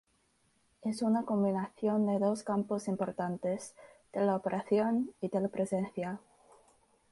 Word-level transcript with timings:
Es 0.81 1.03
una 1.03 1.25
combinación 1.25 2.07
de 2.07 2.17
dos 2.17 2.41
campos 2.41 2.87
importantes, 2.87 3.75
tele-operación 4.11 5.13
y 5.21 5.29
tele-presencia. 5.29 6.19